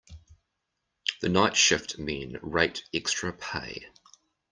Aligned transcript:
The 1.21 1.29
night 1.29 1.55
shift 1.55 1.99
men 1.99 2.39
rate 2.41 2.85
extra 2.91 3.33
pay. 3.33 3.85